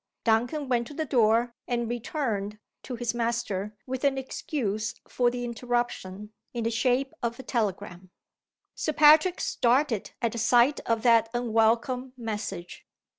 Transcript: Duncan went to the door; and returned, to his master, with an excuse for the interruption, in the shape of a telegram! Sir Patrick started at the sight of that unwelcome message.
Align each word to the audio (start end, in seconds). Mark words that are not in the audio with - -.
Duncan 0.23 0.67
went 0.67 0.87
to 0.87 0.95
the 0.95 1.05
door; 1.05 1.53
and 1.67 1.87
returned, 1.87 2.57
to 2.81 2.95
his 2.95 3.13
master, 3.13 3.75
with 3.85 4.03
an 4.03 4.17
excuse 4.17 4.95
for 5.07 5.29
the 5.29 5.43
interruption, 5.45 6.33
in 6.55 6.63
the 6.63 6.71
shape 6.71 7.13
of 7.21 7.37
a 7.39 7.43
telegram! 7.43 8.09
Sir 8.73 8.93
Patrick 8.93 9.39
started 9.39 10.09
at 10.19 10.31
the 10.31 10.39
sight 10.39 10.79
of 10.87 11.03
that 11.03 11.29
unwelcome 11.35 12.13
message. 12.17 12.83